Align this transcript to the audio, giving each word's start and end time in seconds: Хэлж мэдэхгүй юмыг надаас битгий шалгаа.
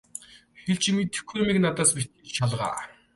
Хэлж 0.61 0.83
мэдэхгүй 0.95 1.37
юмыг 1.41 1.57
надаас 1.61 1.91
битгий 1.95 2.31
шалгаа. 2.37 2.79